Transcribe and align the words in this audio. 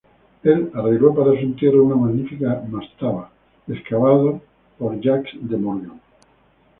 Él 0.41 0.71
arregló 0.73 1.13
para 1.13 1.29
su 1.29 1.37
entierro 1.37 1.83
una 1.83 1.95
magnífica 1.95 2.63
mastaba, 2.71 3.29
excavado 3.67 4.41
por 4.79 4.99
Jacques 4.99 5.31
de 5.47 5.55
Morgan. 5.57 6.01